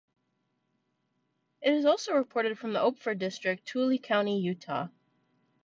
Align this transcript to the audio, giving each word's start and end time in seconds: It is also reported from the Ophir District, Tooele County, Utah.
It 1.61 1.71
is 1.73 1.85
also 1.85 2.13
reported 2.15 2.57
from 2.57 2.73
the 2.73 2.81
Ophir 2.81 3.13
District, 3.13 3.67
Tooele 3.71 4.01
County, 4.01 4.39
Utah. 4.41 4.87